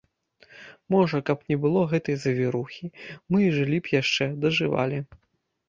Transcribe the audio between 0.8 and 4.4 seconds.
Можа, каб не было гэтай завірухі, мы і жылі б яшчэ,